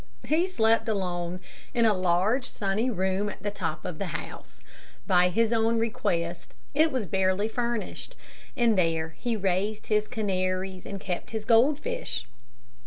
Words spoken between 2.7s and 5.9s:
room at the top of the house. By his own